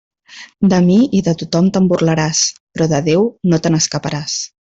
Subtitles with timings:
[0.71, 2.41] De mi i de tothom te'n burlaràs,
[2.77, 4.41] però de Déu, no te n'escaparàs.